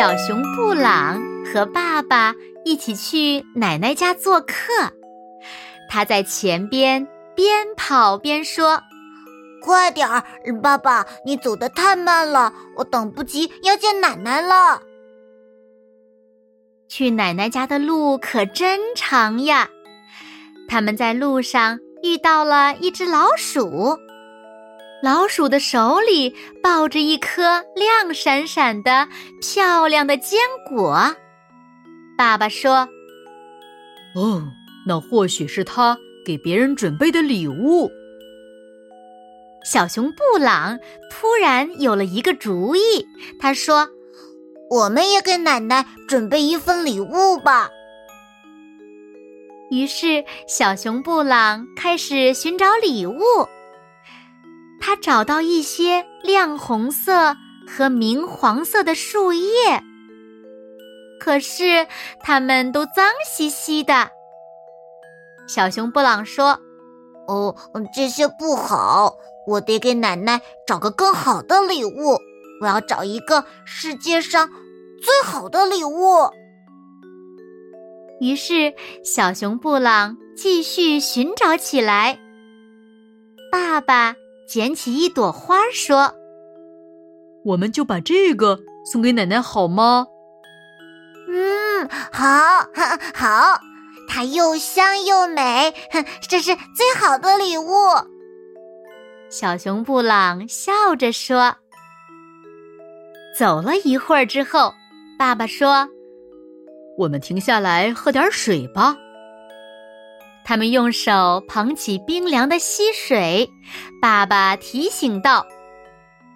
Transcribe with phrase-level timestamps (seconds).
[0.00, 4.54] 小熊布朗和爸爸一起去奶奶家做客，
[5.90, 8.80] 他在前边边跑边说
[9.60, 10.24] ：“快点儿，
[10.62, 14.80] 爸爸，你走得太慢了，我等不及要见奶奶了。”
[16.88, 19.68] 去奶奶家的路可真长呀！
[20.66, 23.98] 他们在路上遇到了一只老鼠。
[25.02, 27.42] 老鼠的手里抱着一颗
[27.74, 29.08] 亮闪闪的、
[29.40, 31.16] 漂亮的坚果。
[32.18, 32.86] 爸爸说
[34.14, 34.42] ：“哦，
[34.86, 37.90] 那或许是他给别人准备的礼物。”
[39.64, 40.78] 小熊布朗
[41.10, 43.06] 突然有了一个主意，
[43.38, 43.88] 他说
[44.70, 47.70] ：“我们也给奶奶准备一份礼物吧。”
[49.70, 53.20] 于是，小熊布朗开始寻找礼物。
[54.80, 57.36] 他找到一些亮红色
[57.68, 59.82] 和明黄色的树叶，
[61.20, 61.86] 可是
[62.18, 64.10] 它们都脏兮兮的。
[65.46, 66.58] 小熊布朗说
[67.28, 67.54] ：“哦，
[67.94, 69.14] 这些不好，
[69.46, 72.18] 我得给奶奶找个更好的礼物。
[72.62, 74.48] 我要找一个世界上
[75.02, 76.30] 最好的礼物。”
[78.20, 82.18] 于是，小熊布朗继续寻找起来。
[83.52, 84.14] 爸爸。
[84.50, 86.12] 捡起一朵花，说
[87.46, 90.08] ：“我们就把这个送给奶奶好吗
[91.30, 92.66] ？”“嗯，好，
[93.14, 93.60] 好，
[94.08, 95.72] 它又香又美，
[96.28, 97.70] 这是最好的礼物。”
[99.30, 101.54] 小熊布朗笑着说。
[103.38, 104.74] 走了一会儿之后，
[105.16, 105.88] 爸爸说
[106.98, 108.96] ：“我们停下来喝点水吧。”
[110.50, 113.48] 他们用手捧起冰凉的溪水，
[114.02, 115.46] 爸爸提醒道：“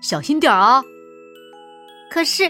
[0.00, 0.80] 小心点儿啊！”
[2.08, 2.48] 可是，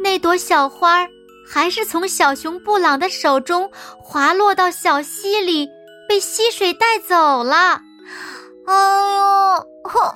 [0.00, 1.06] 那朵小花
[1.46, 5.68] 还是从小熊布朗的手中滑落到小溪里，
[6.08, 7.82] 被溪水带走了。
[8.66, 9.66] 哎呦！
[9.84, 10.14] 哼！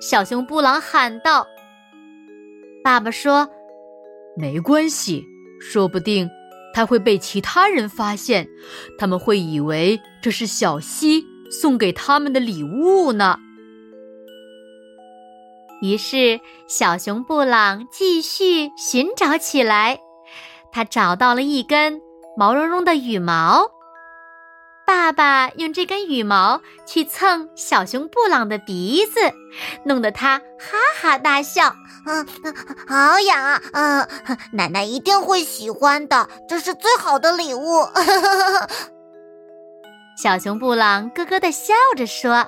[0.00, 1.46] 小熊布朗喊道
[2.82, 3.46] ：“爸爸说，
[4.38, 5.22] 没关系，
[5.60, 6.26] 说不定。”
[6.78, 8.48] 才会被其他人发现，
[9.00, 13.36] 他们会以为这是小溪送给他们的礼物呢。
[15.82, 19.98] 于是，小熊布朗继续寻找起来。
[20.70, 22.00] 他找到了一根
[22.36, 23.64] 毛茸茸的羽毛。
[24.88, 29.20] 爸爸用这根羽毛去蹭小熊布朗的鼻子，
[29.84, 31.76] 弄得他哈哈大笑。
[32.06, 32.26] 嗯，
[32.88, 33.60] 好痒啊！
[33.74, 34.08] 嗯，
[34.50, 37.86] 奶奶一定会喜欢的，这是最好的礼物。
[40.16, 42.46] 小熊布朗咯咯的笑着说。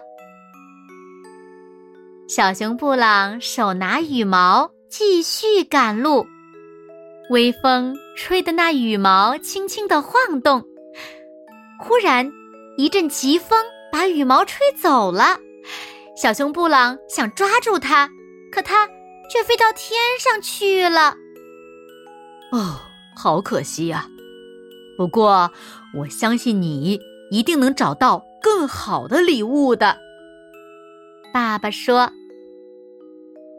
[2.26, 6.26] 小熊布朗手拿羽毛继续赶路，
[7.28, 10.64] 微风吹得那羽毛轻轻的晃动。
[11.80, 12.30] 忽然，
[12.76, 13.58] 一阵疾风
[13.90, 15.38] 把羽毛吹走了。
[16.14, 18.08] 小熊布朗想抓住它，
[18.52, 18.86] 可它
[19.30, 21.16] 却飞到天上去了。
[22.52, 22.80] 哦，
[23.16, 24.06] 好可惜呀！
[24.98, 25.50] 不过，
[25.96, 29.96] 我相信你一定能找到更好的礼物的。
[31.32, 32.12] 爸爸说。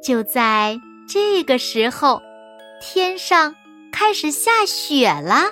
[0.04, 2.20] 就在这个时候，
[2.82, 3.56] 天上
[3.92, 5.44] 开始下雪了。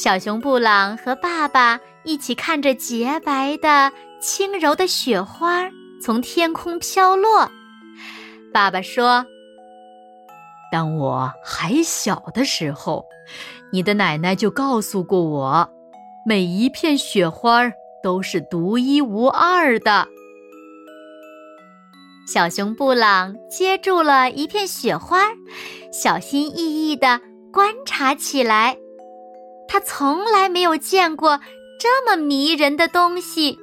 [0.00, 5.68] 小熊布朗和爸爸一起看着洁白的、轻柔的雪花
[6.00, 7.50] 从天空飘落。
[8.54, 9.26] 爸爸说
[10.70, 13.04] ：“当我还小的时候，
[13.72, 15.68] 你的奶奶就告诉过我，
[16.24, 17.68] 每一片雪花
[18.00, 20.06] 都是独一无二的。”
[22.24, 25.22] 小熊布朗接住了一片雪花，
[25.92, 27.20] 小心翼翼地
[27.52, 28.76] 观察起来。
[29.68, 31.38] 他从来没有见过
[31.78, 33.58] 这么迷人的东西。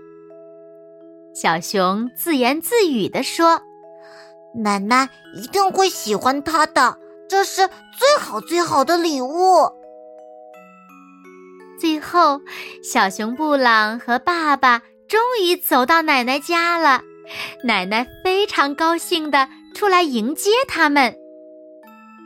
[1.33, 3.61] 小熊自言自语地说
[4.55, 6.97] ：“奶奶一定会喜欢它的，
[7.27, 9.69] 这是最好最好的礼物。”
[11.77, 12.39] 最后，
[12.81, 17.01] 小熊布朗和爸爸终于走到奶奶家了。
[17.63, 21.13] 奶奶非常高兴的出来迎接他们。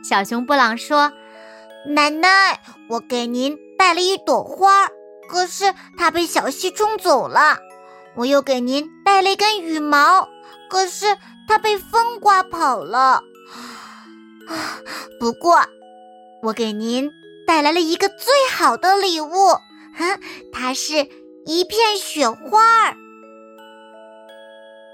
[0.04, 1.12] 小熊布朗说
[1.88, 4.88] ：“奶奶，我给您带了一朵花，
[5.26, 7.56] 可是它被小溪冲走了。
[8.14, 10.28] 我又给您带了一根羽毛，
[10.68, 11.06] 可是
[11.48, 13.22] 它被风刮跑了。
[15.18, 15.62] 不过，
[16.42, 17.10] 我给您
[17.46, 19.32] 带来了一个最好的礼物，
[19.96, 20.20] 哼，
[20.52, 21.08] 它是
[21.46, 22.94] 一片雪花儿。”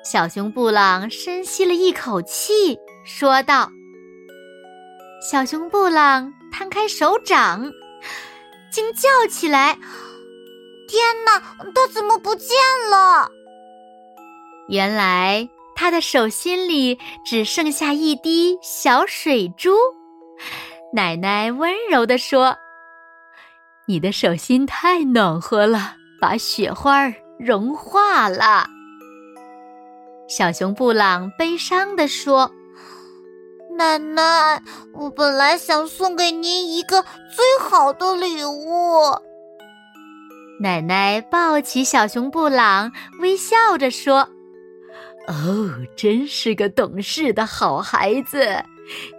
[0.09, 3.69] 小熊布朗深吸了一口气，说道。
[5.29, 7.73] 小熊布朗摊开手掌，
[8.76, 9.78] 惊叫起来
[10.87, 11.40] ：“天哪，
[11.75, 12.50] 它怎么不见
[12.90, 13.31] 了？”
[14.69, 19.75] 原来他的手心里只剩下一滴小水珠。
[20.93, 22.55] 奶奶温柔地说
[23.88, 28.69] ：“你的手心太暖和了，把雪花融化了。”
[30.29, 32.50] 小熊布朗悲伤地说。
[33.76, 34.62] 奶奶，
[34.94, 39.14] 我本来想送给您一个最好的礼物。
[40.58, 42.90] 奶奶抱起小熊布朗，
[43.20, 44.26] 微笑着说
[45.28, 48.64] ：“哦，真是个懂事的好孩子。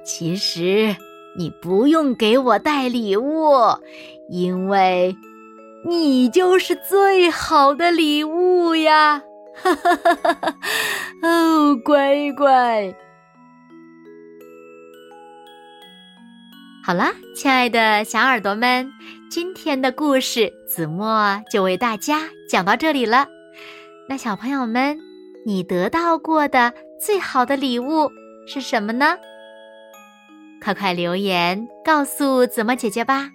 [0.03, 0.95] 其实
[1.37, 3.53] 你不用给我带礼物，
[4.29, 5.15] 因为
[5.85, 9.21] 你就是最好的礼物呀！”
[9.61, 10.55] 哈哈哈哈哈！
[11.21, 12.95] 哦，乖乖。
[16.87, 18.89] 好了，亲爱的小耳朵们，
[19.29, 23.27] 今天的故事子墨就为大家讲到这里了。
[24.07, 24.97] 那小朋友们，
[25.45, 28.09] 你得到过的最好的礼物
[28.47, 29.17] 是什么呢？
[30.63, 33.31] 快快留言告诉子墨姐姐吧。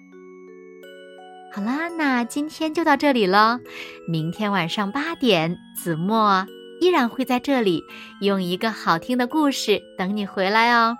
[1.53, 3.59] 好啦，那今天就到这里了。
[4.07, 6.43] 明天晚上八点，子墨
[6.81, 7.83] 依然会在这里，
[8.19, 10.97] 用一个好听的故事等你回来哦。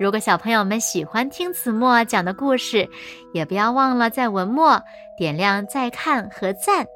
[0.00, 2.88] 如果小朋友们喜欢听子墨讲的故事，
[3.34, 4.82] 也不要忘了在文末
[5.18, 6.86] 点亮再看和赞，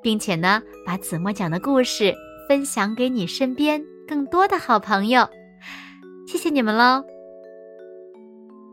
[0.00, 2.14] 并且呢，把子墨讲的故事
[2.48, 5.28] 分享给你身边更多的好朋友。
[6.28, 7.04] 谢谢你们喽！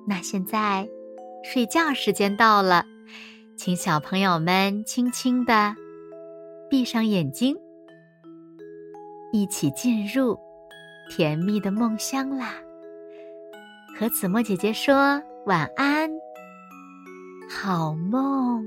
[0.07, 0.87] 那现在
[1.43, 2.85] 睡觉时间到了，
[3.57, 5.75] 请小朋友们轻轻的
[6.69, 7.57] 闭上眼睛，
[9.33, 10.37] 一起进入
[11.09, 12.53] 甜蜜的梦乡啦。
[13.99, 16.09] 和子墨姐姐说晚安，
[17.49, 18.63] 好梦。